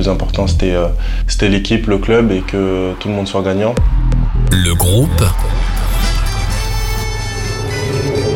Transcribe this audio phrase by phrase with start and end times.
[0.00, 0.74] plus important, c'était
[1.28, 3.74] c'était l'équipe, le club et que tout le monde soit gagnant.
[4.50, 5.24] Le groupe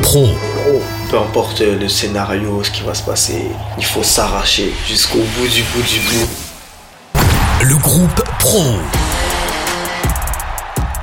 [0.03, 0.29] Pro.
[1.11, 3.46] Peu importe le scénario, ce qui va se passer,
[3.79, 6.29] il faut s'arracher jusqu'au bout du bout du bout.
[7.62, 8.62] Le groupe Pro.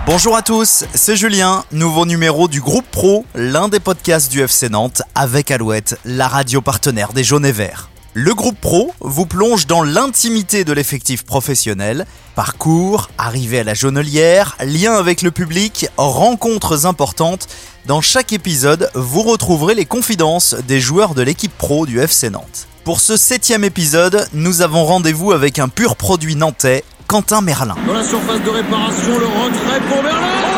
[0.06, 4.70] Bonjour à tous, c'est Julien, nouveau numéro du groupe Pro, l'un des podcasts du FC
[4.70, 7.91] Nantes avec Alouette, la radio partenaire des Jaunes et Verts.
[8.14, 12.06] Le groupe pro vous plonge dans l'intimité de l'effectif professionnel.
[12.36, 17.48] Parcours, arrivée à la jaunelière, lien avec le public, rencontres importantes.
[17.86, 22.68] Dans chaque épisode, vous retrouverez les confidences des joueurs de l'équipe pro du FC Nantes.
[22.84, 27.76] Pour ce septième épisode, nous avons rendez-vous avec un pur produit nantais, Quentin Merlin.
[27.88, 30.51] Dans la surface de réparation, le retrait pour Merlin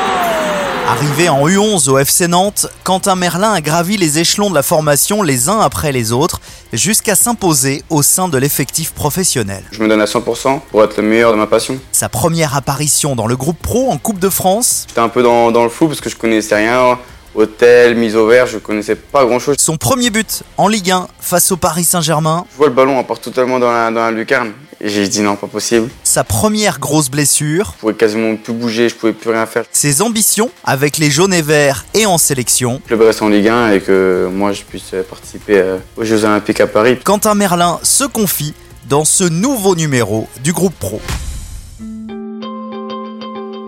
[0.87, 5.23] Arrivé en U11 au FC Nantes, Quentin Merlin a gravi les échelons de la formation
[5.23, 6.41] les uns après les autres,
[6.73, 9.63] jusqu'à s'imposer au sein de l'effectif professionnel.
[9.71, 11.79] Je me donne à 100% pour être le meilleur de ma passion.
[11.93, 14.85] Sa première apparition dans le groupe pro en Coupe de France.
[14.89, 16.99] J'étais un peu dans, le fou parce que je connaissais rien.
[17.33, 19.55] Hôtel, mise au vert, je connaissais pas grand chose.
[19.59, 22.45] Son premier but en Ligue 1 face au Paris Saint-Germain.
[22.51, 24.51] Je vois le ballon, on part totalement dans la, dans la lucarne.
[24.85, 25.89] Et j'ai dit non, pas possible.
[26.03, 27.71] Sa première grosse blessure.
[27.75, 29.63] Je pouvais quasiment plus bouger, je pouvais plus rien faire.
[29.71, 32.81] Ses ambitions avec les jaunes et verts et en sélection.
[32.89, 36.59] Le reste en Ligue 1 et que moi je puisse participer euh, aux Jeux Olympiques
[36.59, 36.97] à Paris.
[37.01, 38.53] Quentin Merlin se confie
[38.89, 40.99] dans ce nouveau numéro du groupe pro.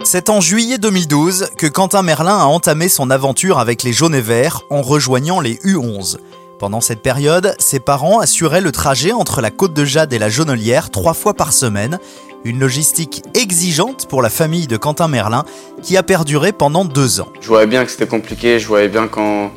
[0.04, 4.22] C'est en juillet 2012 que Quentin Merlin a entamé son aventure avec les jaunes et
[4.22, 6.18] verts en rejoignant les U11.
[6.58, 10.30] Pendant cette période, ses parents assuraient le trajet entre la Côte de Jade et la
[10.30, 12.00] Jonelière trois fois par semaine,
[12.46, 15.44] une logistique exigeante pour la famille de Quentin Merlin
[15.84, 17.28] qui a perduré pendant deux ans.
[17.42, 19.52] Je voyais bien que c'était compliqué, je voyais bien quand,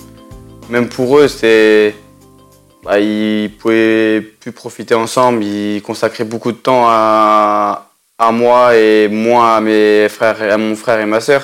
[0.70, 1.94] même pour eux, c'était.
[2.82, 9.06] Bah, ils pouvaient plus profiter ensemble, ils consacraient beaucoup de temps à, à moi et
[9.08, 11.42] moi à mes frères, à mon frère et ma sœur.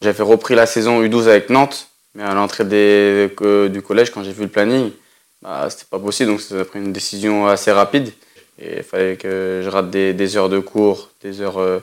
[0.00, 1.88] J'avais repris la saison U12 avec Nantes.
[2.14, 4.92] Mais à l'entrée du collège, quand j'ai vu le planning,
[5.42, 6.30] bah, c'était pas possible.
[6.30, 8.12] Donc, ça a une décision assez rapide.
[8.58, 11.80] Et il fallait que je rate des, heures de cours, des heures euh,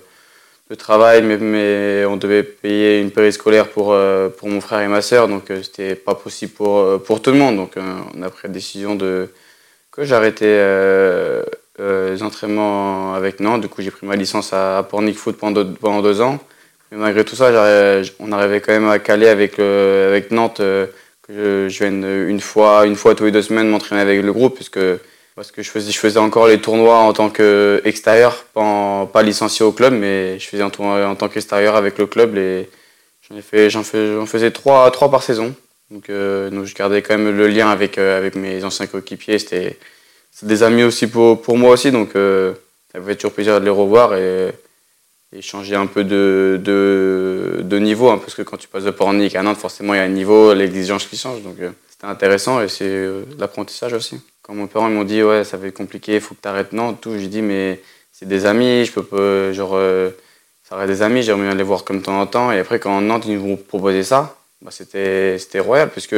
[0.69, 5.01] de travail, mais, on devait payer une périscolaire pour, euh, pour mon frère et ma
[5.01, 5.27] sœur.
[5.27, 7.57] Donc, euh, c'était pas possible pour, pour tout le monde.
[7.57, 9.29] Donc, on a pris la décision de,
[9.91, 10.59] que j'arrêtais
[11.77, 13.61] les entraînements avec Nantes.
[13.61, 16.39] Du coup, j'ai pris ma licence à, Pornic Foot pendant deux ans.
[16.91, 17.52] Mais malgré tout ça,
[18.19, 20.62] on arrivait quand même à caler avec, avec Nantes
[21.31, 24.56] euh, je, vienne une fois, une fois tous les deux semaines m'entraîner avec le groupe,
[24.56, 24.79] puisque,
[25.35, 29.66] parce que je faisais, je faisais encore les tournois en tant qu'extérieur, pas, pas licencié
[29.66, 32.38] au club, mais je faisais un tournoi en tant qu'extérieur avec le club.
[33.29, 33.84] J'en,
[34.25, 35.56] faisais trois, trois par saison.
[35.90, 39.40] Donc, euh, donc, je gardais quand même le lien avec, euh, avec mes anciens coéquipiers.
[39.40, 39.78] C'était,
[40.44, 44.13] des amis aussi pour, pour moi aussi, donc ça fait toujours plaisir de les revoir.
[45.33, 49.35] Et changer un peu de, de, niveau, hein, parce que quand tu passes de Pornic
[49.35, 51.41] à Nantes, forcément il y a un niveau, l'exigence qui change.
[51.41, 54.19] Donc euh, c'était intéressant et c'est euh, l'apprentissage aussi.
[54.41, 56.73] Quand mon père ils m'ont dit ouais ça va être compliqué, faut que tu arrêtes
[56.73, 57.81] Nantes, tout, j'ai dit mais
[58.11, 60.09] c'est des amis, je peux pas, genre euh,
[60.67, 62.51] ça reste des amis, j'aimerais bien les voir comme de temps en temps.
[62.51, 66.15] Et après quand Nantes ils nous ont proposé ça, bah, c'était royal, puisque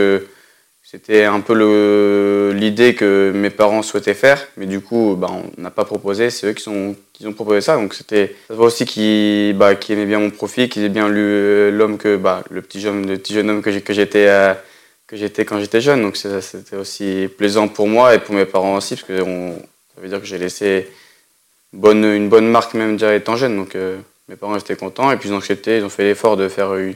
[0.94, 5.72] c'était un peu l'idée que mes parents souhaitaient faire, mais du coup, bah, on n'a
[5.72, 6.30] pas proposé.
[6.30, 7.78] C'est eux qui, ont proposé ça.
[7.78, 12.16] Donc c'était aussi qui bah, qui aimait bien mon profil, qui aimait bien l'homme que
[12.16, 14.54] bah, le petit jeune le petit jeune homme que j'étais euh,
[15.12, 16.04] j'étais quand j'étais jeune.
[16.04, 20.10] Donc c'était aussi plaisant pour moi et pour mes parents aussi, parce que ça veut
[20.10, 20.92] dire que j'ai laissé
[21.74, 23.58] une bonne marque même déjà étant jeune.
[23.58, 23.98] Donc euh,
[24.30, 26.75] mes parents étaient contents et puis ils ont accepté, ils ont fait l'effort de faire
[26.75, 26.94] une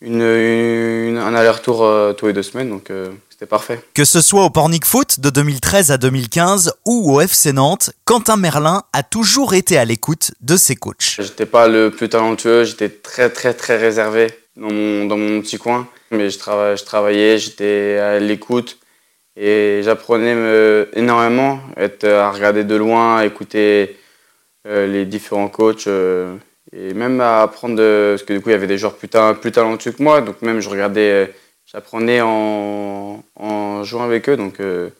[0.00, 3.80] une, un aller-retour euh, tous les deux semaines, donc euh, c'était parfait.
[3.94, 8.36] Que ce soit au Pornic Foot de 2013 à 2015 ou au FC Nantes, Quentin
[8.36, 11.16] Merlin a toujours été à l'écoute de ses coachs.
[11.18, 15.58] J'étais pas le plus talentueux, j'étais très très très réservé dans mon, dans mon petit
[15.58, 18.78] coin, mais je, travaillais, je travaillais, j'étais à l'écoute
[19.36, 23.96] et j'apprenais énormément, être à regarder de loin, à écouter
[24.66, 25.88] euh, les différents coachs
[26.72, 29.08] et même à apprendre, parce que du coup il y avait des joueurs plus,
[29.40, 31.26] plus talentueux que moi, donc même je regardais, euh,
[31.66, 34.90] j'apprenais en, en, jouant avec eux, donc euh,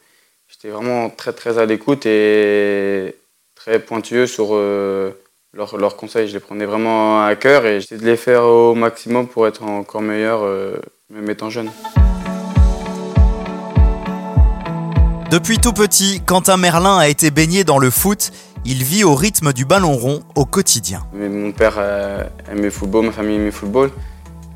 [0.49, 3.15] j'étais vraiment très très à l'écoute et
[3.55, 5.13] très pointueux sur euh,
[5.55, 6.29] leurs conseils.
[6.29, 9.63] Je les prenais vraiment à cœur et j'essayais de les faire au maximum pour être
[9.63, 10.43] encore meilleur,
[11.11, 11.71] même étant jeune.
[15.31, 18.33] Depuis tout petit, Quentin Merlin a été baigné dans le foot
[18.65, 21.07] il vit au rythme du ballon rond au quotidien.
[21.15, 23.91] Mon père euh, aimait le football, ma famille aimait le football.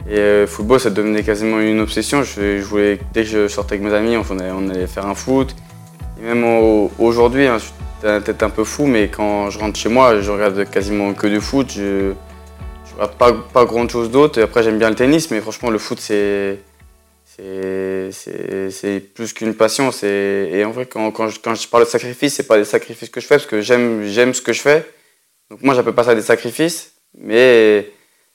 [0.08, 2.22] Et le euh, football, ça devenait quasiment une obsession.
[2.22, 5.54] Je, dès que je sortais avec mes amis, on allait, faire un foot.
[6.20, 6.44] Et même
[6.98, 7.72] aujourd'hui, hein, je suis
[8.02, 11.40] peut-être un peu fou, mais quand je rentre chez moi, je regarde quasiment que du
[11.40, 11.72] foot.
[11.74, 12.12] Je,
[12.84, 14.42] je regarde pas, pas grand chose d'autre.
[14.42, 16.58] Après, j'aime bien le tennis, mais franchement, le foot, c'est.
[17.36, 19.90] C'est plus qu'une passion.
[20.02, 23.10] Et en vrai, quand, quand, je, quand je parle de sacrifice, c'est pas des sacrifices
[23.10, 24.86] que je fais parce que j'aime ce que je fais.
[25.50, 27.90] Donc moi, j'appelle pas ça des sacrifices, mais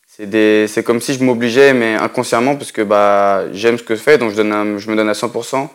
[0.08, 4.18] c'est comme si je m'obligeais, mais inconsciemment, parce que bah, j'aime ce que je fais,
[4.18, 5.70] donc je, donne je me donne à 100%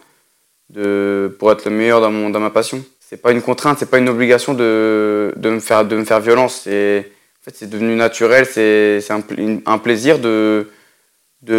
[0.71, 2.85] de, pour être le meilleur dans, mon, dans ma passion.
[3.01, 6.21] C'est pas une contrainte, c'est pas une obligation de, de, me, faire, de me faire
[6.21, 6.67] violence.
[6.67, 9.23] En fait, c'est devenu naturel, c'est un,
[9.67, 10.71] un, plaisir de,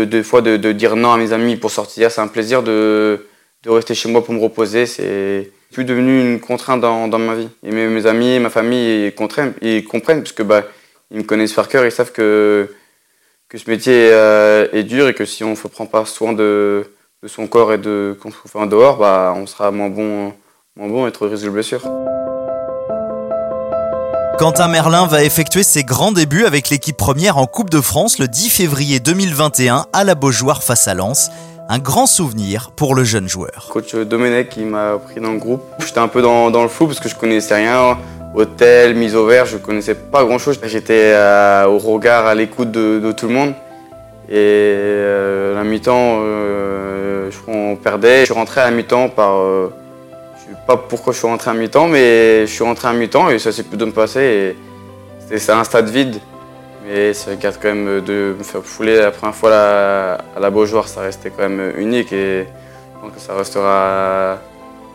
[0.05, 3.27] de, fois de, dire non à mes amis pour sortir, c'est un plaisir de,
[3.65, 4.85] rester chez moi pour me reposer.
[4.85, 7.49] C'est plus devenu une contrainte dans, ma vie.
[7.63, 10.63] Et mes, amis, ma famille, comprennent, ils parce que bah,
[11.11, 12.69] ils me connaissent par cœur, ils savent que,
[13.53, 16.85] ce métier euh, est dur et que si on ne prend pas soin de,
[17.25, 20.33] son corps et de qu'on se fait en dehors, bah, on sera moins bon,
[20.75, 21.81] moins bon et trop risque de blessure.
[24.37, 28.27] Quentin Merlin va effectuer ses grands débuts avec l'équipe première en Coupe de France le
[28.27, 31.31] 10 février 2021 à la Beaujoire face à Lens.
[31.69, 33.69] Un grand souvenir pour le jeune joueur.
[33.71, 35.63] Coach Domenech qui m'a pris dans le groupe.
[35.79, 37.97] J'étais un peu dans, le flou parce que je connaissais rien
[38.35, 40.59] hôtel, mise au vert, je connaissais pas grand chose.
[40.63, 43.53] J'étais euh, au regard, à l'écoute de, tout le monde.
[44.27, 48.21] Et euh, la mi-temps, euh, on perdait.
[48.21, 49.39] Je suis rentré à mi-temps par.
[50.45, 53.29] Je sais pas pourquoi je suis rentré à mi-temps, mais je suis rentré à mi-temps
[53.29, 54.55] et ça s'est plutôt me passer.
[55.27, 56.19] C'est un stade vide.
[56.85, 60.87] Mais ça regarde quand même de me faire fouler la première fois à la Beaujoire,
[60.87, 64.37] ça restait quand même unique et je pense que ça restera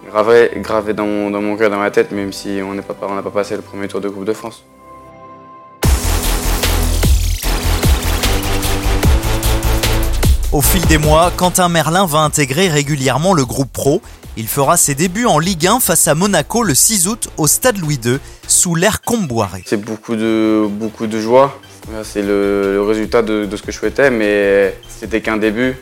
[0.08, 2.94] gravé, gravé dans, mon, dans mon cœur, dans ma tête, même si on n'a pas,
[2.94, 4.62] pas passé le premier tour de Coupe de France.
[10.52, 14.02] Au fil des mois, Quentin Merlin va intégrer régulièrement le groupe pro.
[14.37, 17.79] Il fera ses débuts en Ligue 1 face à Monaco le 6 août au Stade
[17.79, 18.19] Louis II,
[18.49, 19.62] sous l'air Comboiré.
[19.64, 21.56] C'est beaucoup de, beaucoup de joie.
[22.02, 25.76] C'est le, résultat de, ce que je souhaitais, mais c'était qu'un début.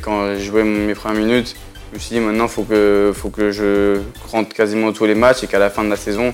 [0.00, 1.56] Quand j'ai joué mes premières minutes,
[1.90, 3.98] je me suis dit maintenant, il faut que, faut je
[4.30, 6.32] rentre quasiment tous les matchs et qu'à la fin de la saison,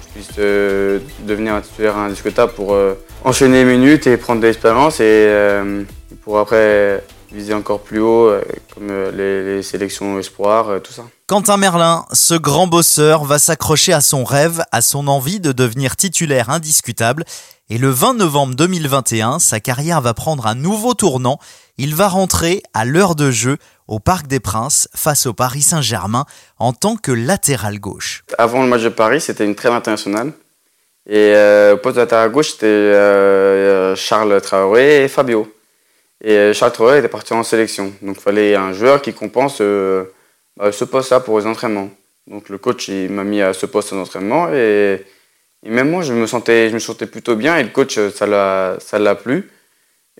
[0.00, 2.94] je puisse euh, devenir un titulaire indiscutable pour euh,
[3.24, 5.82] enchaîner les minutes et prendre de l'expérience et euh,
[6.22, 8.30] pour après viser encore plus haut,
[8.74, 11.02] comme les, les, sélections espoirs, tout ça.
[11.26, 15.96] Quentin Merlin, ce grand bosseur, va s'accrocher à son rêve, à son envie de devenir
[15.96, 17.24] titulaire indiscutable.
[17.68, 21.40] Et le 20 novembre 2021, sa carrière va prendre un nouveau tournant.
[21.78, 23.58] Il va rentrer à l'heure de jeu
[23.88, 26.26] au Parc des Princes face au Paris Saint-Germain
[26.60, 28.22] en tant que latéral gauche.
[28.38, 30.32] Avant le match de Paris, c'était une trêve internationale.
[31.08, 35.52] Et euh, au poste de latéral gauche, c'était euh, Charles Traoré et Fabio.
[36.22, 37.92] Et euh, Charles Traoré était parti en sélection.
[38.02, 41.90] Donc il fallait un joueur qui compense bah, ce poste-là pour les entraînements.
[42.26, 45.04] Donc le coach il m'a mis à ce poste d'entraînement et,
[45.64, 48.76] même moi je me sentais je me sentais plutôt bien et le coach ça l'a
[48.80, 49.50] ça l'a plu.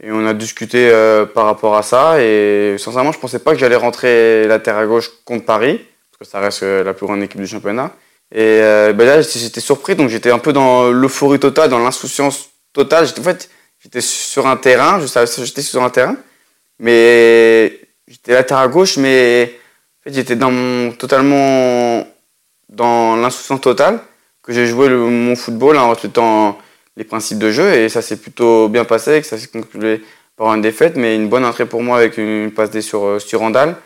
[0.02, 2.22] Et on a discuté euh, par rapport à ça.
[2.22, 6.24] Et sincèrement, je ne pensais pas que j'allais rentrer latéral gauche contre Paris, parce que
[6.30, 7.92] ça reste euh, la plus grande équipe du championnat.
[8.34, 12.50] Et euh, ben là, j'étais surpris, donc j'étais un peu dans l'euphorie totale, dans l'insouciance
[12.74, 13.06] totale.
[13.18, 13.48] En fait,
[13.86, 16.16] j'étais sur un terrain, je savais j'étais sur un terrain,
[16.80, 17.78] mais
[18.08, 19.54] j'étais latéral gauche, mais
[20.00, 22.04] en fait, j'étais dans mon, totalement
[22.68, 24.00] dans l'insouciance totale,
[24.42, 26.58] que j'ai joué mon football en respectant
[26.96, 30.02] les principes de jeu et ça s'est plutôt bien passé, que ça s'est conclu
[30.36, 33.18] par une défaite, mais une bonne entrée pour moi avec une, passe D sur, euh,
[33.20, 33.76] sur Randall.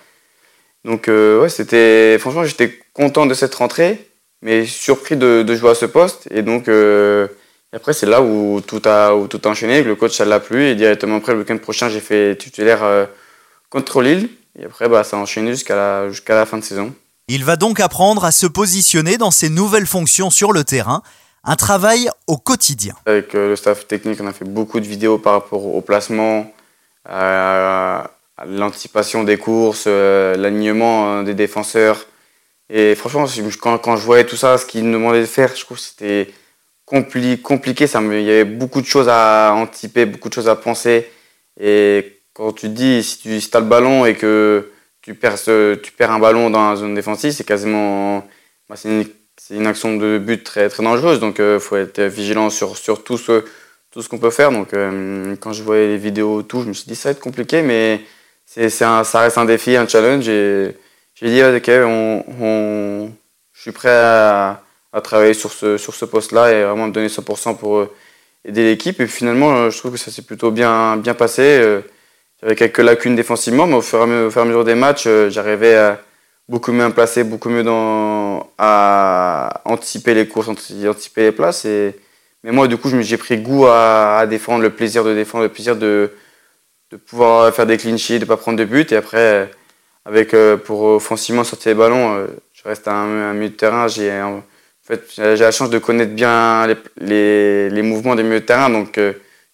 [0.87, 4.09] Donc euh, ouais, c'était franchement j'étais content de cette rentrée,
[4.41, 7.29] mais surpris de, de jouer à ce poste et donc euh,
[7.73, 10.67] après c'est là où tout a où tout a enchaîné, le coach ça l'a plu
[10.67, 13.09] et directement après le week-end prochain j'ai fait titulaire
[13.71, 16.93] contre Lille et après bah ça a enchaîné jusqu'à la jusqu'à la fin de saison.
[17.33, 21.01] Il va donc apprendre à se positionner dans ses nouvelles fonctions sur le terrain
[21.45, 22.95] un travail au quotidien.
[23.07, 26.53] Avec euh, le staff technique, on a fait beaucoup de vidéos par rapport au placement,
[27.09, 28.11] à,
[28.47, 32.05] l'anticipation des courses, euh, l'alignement hein, des défenseurs.
[32.69, 33.27] Et franchement,
[33.61, 35.83] quand, quand, je voyais tout ça, ce qu'ils me demandaient de faire, je trouve que
[35.85, 36.33] c'était
[36.91, 37.87] compliqué.
[37.87, 41.11] Ça il y avait beaucoup de choses à anticiper, beaucoup de choses à penser.
[41.61, 44.71] Et quand tu dis, si tu si as le ballon et que
[45.03, 45.39] tu perds,
[45.83, 48.27] tu perds un ballon dans la zone défensive, c'est quasiment.
[48.69, 52.51] Bah, c'est une action de but très, très dangereuse, donc il euh, faut être vigilant
[52.51, 53.45] sur, sur tout ce,
[53.91, 54.53] tout ce qu'on peut faire.
[54.53, 57.21] Donc euh, quand je voyais les vidéos, tout, je me suis dit ça va être
[57.21, 58.01] compliqué, mais
[58.47, 60.29] c'est, ça reste un défi, un challenge.
[60.29, 60.77] Et
[61.15, 63.11] j'ai dit, ok, on, on,
[63.53, 67.09] je suis prêt à, à, travailler sur ce, sur ce poste-là et vraiment me donner
[67.09, 67.91] 100% pour euh,
[68.45, 69.01] aider l'équipe.
[69.01, 71.81] Et finalement, je trouve que ça s'est plutôt bien, bien passé.
[72.43, 76.01] J'avais quelques lacunes défensivement, mais au fur et à mesure des matchs, j'arrivais à
[76.51, 81.65] beaucoup mieux placé, beaucoup mieux dans, à anticiper les courses, anticiper les places.
[81.65, 81.95] Et,
[82.43, 85.77] mais moi, du coup, j'ai pris goût à, défendre, le plaisir de défendre, le plaisir
[85.77, 86.11] de,
[86.91, 88.91] de pouvoir faire des clean de ne pas prendre de but.
[88.93, 89.51] Et après,
[90.05, 93.87] avec, euh, pour offensivement sortir les ballons, euh, je reste un, milieu de terrain.
[93.89, 94.11] J'ai
[94.97, 96.67] fait, j'ai la chance de connaître bien
[96.99, 98.71] les, les, mouvements des milieux de terrain.
[98.71, 99.13] Donc, euh,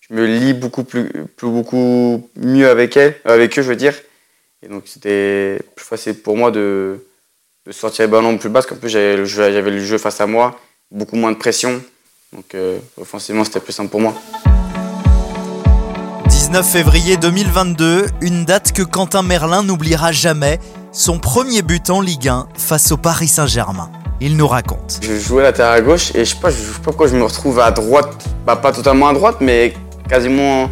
[0.08, 3.94] je me lis beaucoup, plus, plus, beaucoup mieux avec, elle, avec eux, je veux dire.
[4.62, 7.04] Et donc c'était plus facile pour moi de,
[7.66, 9.98] de sortir les ballons plus bas, parce qu'en plus j'avais le, jeu, j'avais le jeu
[9.98, 10.58] face à moi,
[10.90, 11.82] beaucoup moins de pression.
[12.32, 14.14] Donc euh, offensivement c'était plus simple pour moi.
[16.28, 20.58] 19 février 2022, une date que Quentin Merlin n'oubliera jamais,
[20.92, 23.90] son premier but en Ligue 1 face au Paris Saint-Germain.
[24.20, 24.98] Il nous raconte.
[25.02, 27.16] Je jouais la terre à gauche et je sais pas, je sais pas pourquoi je
[27.16, 29.74] me retrouve à droite, bah, pas totalement à droite, mais
[30.08, 30.70] quasiment,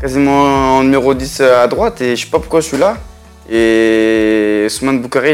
[0.00, 2.96] quasiment en numéro 10 à droite et je sais pas pourquoi je suis là.
[3.50, 5.32] Et Ousmane Boukhari,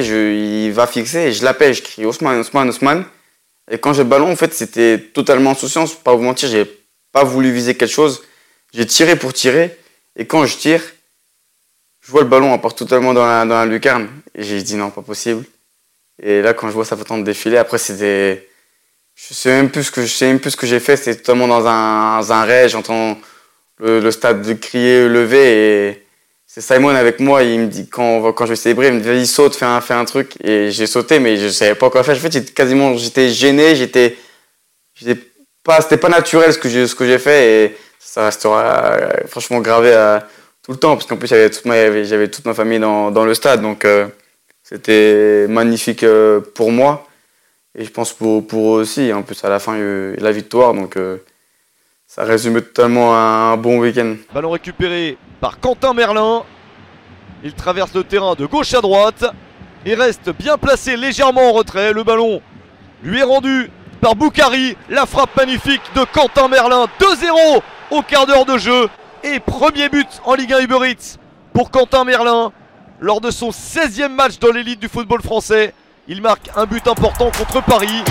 [0.66, 3.04] il va fixer et je l'appelle, je crie Ousmane, Ousmane, Ousmane.
[3.70, 5.92] Et quand j'ai le ballon, en fait, c'était totalement insouciance.
[5.92, 6.66] Pour pas vous mentir, j'ai
[7.12, 8.22] pas voulu viser quelque chose.
[8.74, 9.78] J'ai tiré pour tirer.
[10.16, 10.82] Et quand je tire,
[12.00, 14.08] je vois le ballon, à part totalement dans la, dans la lucarne.
[14.34, 15.44] Et j'ai dit non, pas possible.
[16.22, 18.48] Et là, quand je vois sa de défiler, après, c'était.
[19.14, 20.96] Je sais même plus ce que, je sais même plus ce que j'ai fait.
[20.96, 22.70] C'était totalement dans un, dans un rêve.
[22.70, 23.18] J'entends
[23.78, 25.88] le, stade de crier, lever.
[25.88, 26.06] Et
[26.46, 29.08] c'est Simon avec moi, il me dit, quand, quand je vais célébrer, il me dit,
[29.08, 30.34] vas-y, saute, fais un, fais un truc.
[30.42, 32.16] Et j'ai sauté, mais je savais pas quoi faire.
[32.16, 34.16] En fait, j'étais quasiment, j'étais gêné, j'étais,
[34.94, 35.20] j'étais
[35.62, 39.10] pas, c'était pas naturel ce que j'ai, ce que j'ai fait et ça restera euh,
[39.26, 39.92] franchement gravé
[40.62, 43.24] tout le temps, parce qu'en plus, j'avais toute ma, j'avais toute ma famille dans, dans
[43.24, 44.06] le stade, donc euh,
[44.72, 47.06] c'était magnifique euh, pour moi
[47.78, 49.12] et je pense pour, pour eux aussi.
[49.12, 50.96] En plus, à la fin, il y a eu la victoire, donc
[52.14, 54.16] ça résume totalement un bon week-end.
[54.34, 56.42] Ballon récupéré par Quentin Merlin.
[57.42, 59.24] Il traverse le terrain de gauche à droite
[59.86, 61.94] et reste bien placé légèrement en retrait.
[61.94, 62.42] Le ballon
[63.02, 63.70] lui est rendu
[64.02, 64.76] par Boukari.
[64.90, 66.86] La frappe magnifique de Quentin Merlin.
[67.00, 68.88] 2-0 au quart d'heure de jeu.
[69.24, 71.16] Et premier but en Ligue 1 Uber Eats
[71.54, 72.52] pour Quentin Merlin.
[73.02, 75.74] Lors de son 16e match dans l'élite du football français,
[76.06, 78.04] il marque un but important contre Paris.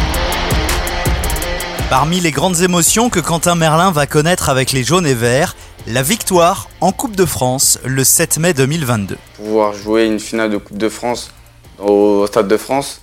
[1.89, 5.55] Parmi les grandes émotions que Quentin Merlin va connaître avec les jaunes et verts,
[5.87, 9.15] la victoire en Coupe de France le 7 mai 2022.
[9.37, 11.31] Pouvoir jouer une finale de Coupe de France
[11.79, 13.01] au Stade de France,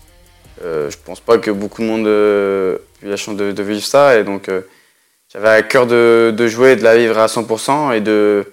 [0.62, 3.82] euh, je pense pas que beaucoup de monde euh, a eu la chance de, vivre
[3.82, 4.18] ça.
[4.18, 4.60] Et donc euh,
[5.32, 8.44] j'avais à cœur de, jouer, de la vivre à 100% et de,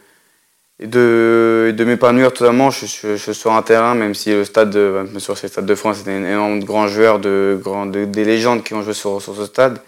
[0.80, 2.70] et de, de m'épanouir totalement.
[2.70, 5.98] Je, suis sur un terrain, même si le stade, même sur le Stade de France,
[5.98, 9.80] c'était énorme de grands joueurs, de, grands, des légendes qui ont joué sur ce stade.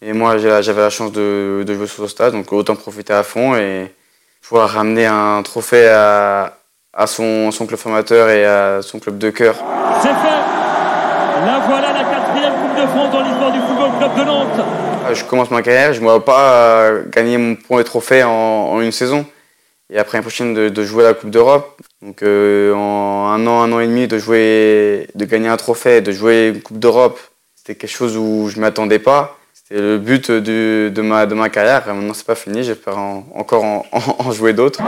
[0.00, 3.56] Et moi, j'avais la chance de, jouer sur ce stade, donc autant profiter à fond
[3.56, 3.92] et
[4.42, 6.52] pouvoir ramener un trophée à,
[7.06, 9.56] son, son, club formateur et à son club de cœur.
[10.00, 14.24] C'est fait La voilà la quatrième Coupe de France dans l'histoire du Football Club de
[14.24, 14.66] Nantes.
[15.12, 18.92] Je commence ma carrière, je ne me vois pas gagner mon premier trophée en, une
[18.92, 19.26] saison.
[19.90, 21.80] Et après, prochaine de, jouer la Coupe d'Europe.
[22.02, 26.02] Donc euh, en un an, un an et demi, de jouer, de gagner un trophée,
[26.02, 27.18] de jouer une Coupe d'Europe,
[27.54, 29.38] c'était quelque chose où je ne m'attendais pas.
[29.66, 31.86] C'est le but de, ma, de ma carrière.
[31.86, 32.62] Maintenant, c'est pas fini.
[32.62, 34.80] J'espère encore en, jouer d'autres.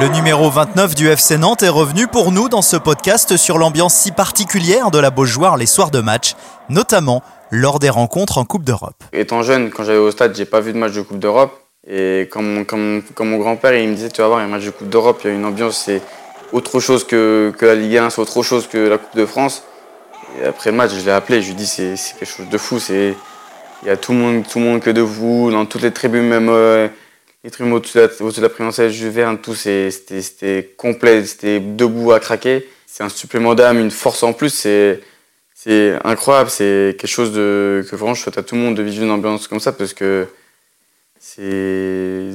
[0.00, 3.94] Le numéro 29 du FC Nantes est revenu pour nous dans ce podcast sur l'ambiance
[3.94, 6.34] si particulière de la Beaujoire les soirs de match,
[6.68, 9.02] notamment lors des rencontres en Coupe d'Europe.
[9.12, 11.60] Étant jeune, quand j'allais au stade, j'ai pas vu de match de Coupe d'Europe.
[11.86, 14.88] Et comme, comme mon grand-père, il me disait, tu vas voir, un match de Coupe
[14.88, 16.00] d'Europe, il y a une ambiance, c'est
[16.52, 19.64] autre chose que, que la Ligue 1, c'est autre chose que la Coupe de France.
[20.40, 22.58] Et après le match, je l'ai appelé, je lui ai dit c'est quelque chose de
[22.58, 22.78] fou.
[22.88, 23.14] Il
[23.86, 26.26] y a tout le monde, tout le monde que de vous, dans toutes les tribunes,
[26.26, 26.88] même euh,
[27.44, 32.20] les tribunes au-dessus de, la, de la présidentielle Jules tout, c'était complet, c'était debout à
[32.20, 32.66] craquer.
[32.86, 35.00] C'est un supplément d'âme, une force en plus, c'est
[36.04, 39.10] incroyable, c'est quelque chose que vraiment je souhaite à tout le monde de vivre une
[39.10, 40.26] ambiance comme ça parce que
[41.18, 41.42] c'est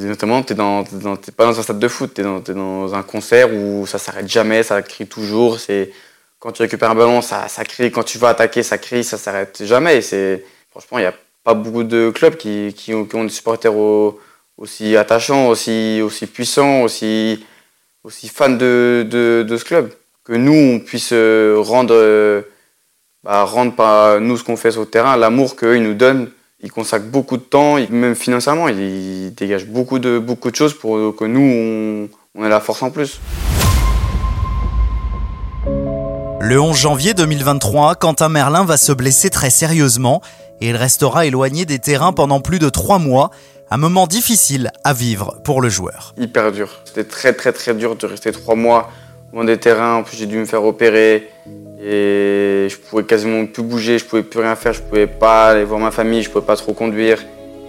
[0.07, 3.03] notamment t'es dans, dans pas dans un stade de foot, t'es dans, es dans un
[3.03, 5.59] concert où ça s'arrête jamais, ça crie toujours.
[5.59, 5.91] C'est
[6.39, 7.91] quand tu récupères un ballon, ça, ça crie.
[7.91, 10.01] Quand tu vas attaquer, ça crie, ça s'arrête jamais.
[10.01, 13.73] C'est franchement, il n'y a pas beaucoup de clubs qui, qui, ont, des supporters
[14.57, 17.45] aussi attachants, aussi, aussi puissants, aussi,
[18.03, 19.91] aussi fans de, de, de, ce club.
[20.23, 22.41] Que nous, on puisse euh, rendre, euh,
[23.23, 26.29] bah, rendre par nous ce qu'on fait sur le terrain, l'amour qu'eux nous donnent
[26.61, 31.15] il consacre beaucoup de temps, même financièrement, il dégage beaucoup de, beaucoup de choses pour
[31.15, 33.21] que nous, on, ait la force en plus.
[36.41, 40.21] Le 11 janvier 2023, Quentin Merlin va se blesser très sérieusement
[40.59, 43.29] et il restera éloigné des terrains pendant plus de trois mois
[43.71, 46.13] Un moment difficile à vivre pour le joueur.
[46.17, 46.81] Hyper dur.
[46.83, 48.89] C'était très très très dur de rester trois mois
[49.31, 49.95] loin des terrains.
[49.97, 51.29] En plus, j'ai dû me faire opérer
[51.81, 55.63] et je pouvais quasiment plus bouger, je pouvais plus rien faire, je pouvais pas aller
[55.63, 57.19] voir ma famille, je pouvais pas trop conduire.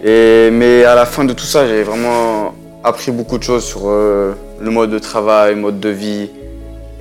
[0.03, 2.53] Et, mais à la fin de tout ça, j'ai vraiment
[2.83, 6.29] appris beaucoup de choses sur euh, le mode de travail, le mode de vie.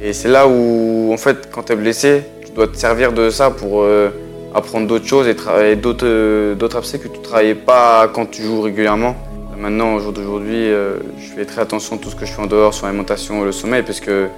[0.02, 3.28] Et c'est là où, en fait, quand tu es blessé, tu dois te servir de
[3.30, 4.10] ça pour euh,
[4.54, 8.60] apprendre d'autres choses et travailler d'autres euh, que tu ne travaillais pas quand tu joues
[8.60, 9.16] régulièrement.
[9.58, 10.68] Maintenant, au jour d'aujourd'hui,
[11.18, 13.44] je fais très attention à tout ce que je fais en dehors sur l'alimentation et
[13.44, 14.28] le sommeil parce que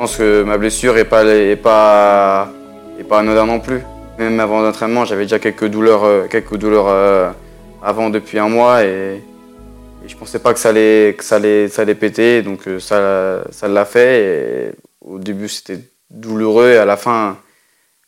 [0.00, 2.50] je pense que ma blessure n'est pas, est pas,
[2.98, 3.82] est pas anodin non plus.
[4.18, 7.34] Même avant l'entraînement, j'avais déjà quelques douleurs, quelques douleurs
[7.82, 9.20] avant depuis un mois et
[10.04, 13.44] et je pensais pas que ça allait, ça allait, ça allait péter, donc euh, ça,
[13.50, 14.74] ça l'a fait.
[15.02, 15.80] Au début, c'était
[16.10, 17.36] douloureux et à la fin,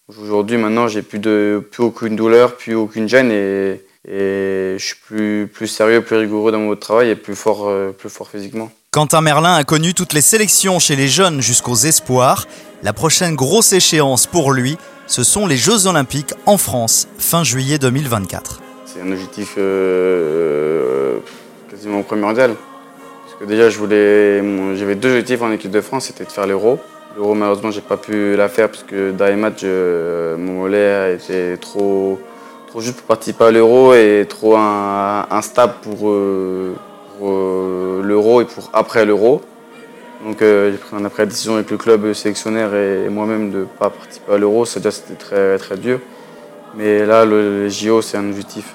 [0.08, 5.46] aujourd'hui, maintenant, j'ai plus plus aucune douleur, plus aucune gêne et, et je suis plus,
[5.52, 8.70] plus sérieux, plus rigoureux dans mon travail et plus fort, euh, plus fort physiquement.
[8.94, 12.46] Quentin Merlin a connu toutes les sélections chez les jeunes jusqu'aux espoirs.
[12.82, 17.78] La prochaine grosse échéance pour lui, ce sont les Jeux Olympiques en France, fin juillet
[17.78, 18.60] 2024.
[18.84, 21.20] C'est un objectif euh,
[21.70, 22.54] quasiment primordial.
[23.24, 26.78] Parce que déjà, j'avais deux objectifs en équipe de France, c'était de faire l'Euro.
[27.16, 31.56] L'Euro, malheureusement, j'ai pas pu la faire parce que dans les matchs, mon mollet été
[31.58, 32.20] trop,
[32.66, 36.74] trop juste pour participer à l'Euro et trop instable pour, euh,
[37.30, 39.42] euh, l'Euro et pour après l'Euro.
[40.24, 43.90] Donc euh, j'ai pris, la décision avec le club sélectionnaire et, moi-même de ne pas
[43.90, 44.64] participer à l'Euro.
[44.64, 46.00] Ça déjà c'était très, très dur.
[46.74, 48.74] Mais là, le, JO, c'est un objectif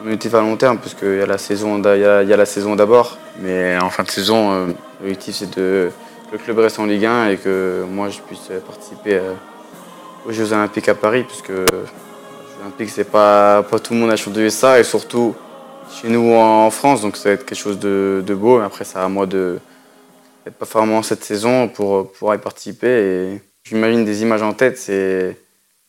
[0.00, 2.76] un objectif à long terme, puisqu'il y a la saison, il y a, la saison
[2.76, 3.18] d'abord.
[3.40, 4.66] Mais en fin de saison, euh,
[5.00, 5.90] l'objectif c'est de
[6.30, 9.32] que le club reste en Ligue 1 et que moi je puisse participer euh,
[10.26, 14.16] aux Jeux Olympiques à Paris, puisque les Olympiques c'est pas, pas tout le monde a
[14.16, 15.34] chanté ça et surtout
[15.90, 18.58] chez nous en France, donc ça va être quelque chose de, beau.
[18.58, 19.58] Mais après, c'est à moi de
[20.44, 22.88] pas performant cette saison pour pouvoir y participer.
[22.88, 25.36] Et j'imagine des images en tête, c'est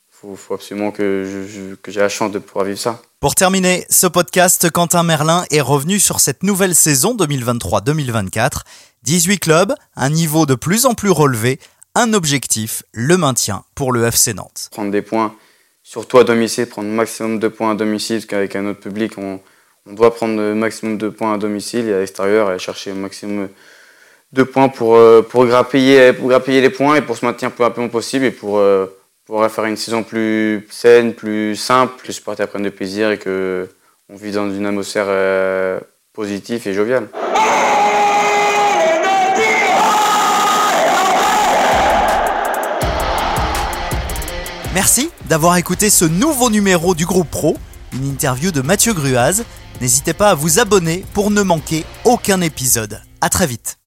[0.10, 3.02] faut, faut absolument que, que j'ai la chance de pouvoir vivre ça.
[3.20, 8.62] Pour terminer ce podcast, Quentin Merlin est revenu sur cette nouvelle saison 2023-2024.
[9.04, 11.60] 18 clubs, un niveau de plus en plus relevé,
[11.96, 14.70] un objectif, le maintien pour le FC Nantes.
[14.72, 15.36] Prendre des points,
[15.84, 19.40] surtout à domicile, prendre maximum de points à domicile, parce qu'avec un autre public, on,
[19.86, 23.50] doit prendre le maximum de points à domicile et à l'extérieur, aller chercher le maximum
[24.32, 27.64] de points pour, euh, pour, grappiller, grappiller les points et pour se maintenir le plus
[27.64, 28.86] rapidement possible et pour euh,
[29.26, 33.18] pour faire une saison plus saine, plus simple, que les supporters prennent de plaisir et
[33.18, 33.70] que
[34.10, 35.80] on vit dans une atmosphère euh,
[36.12, 37.08] positive et joviale.
[44.74, 47.58] Merci d'avoir écouté ce nouveau numéro du groupe Pro,
[47.94, 49.44] une interview de Mathieu Gruaz.
[49.82, 53.02] N'hésitez pas à vous abonner pour ne manquer aucun épisode.
[53.22, 53.81] À très vite.